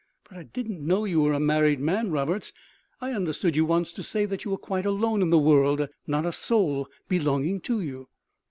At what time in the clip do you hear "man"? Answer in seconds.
1.79-2.09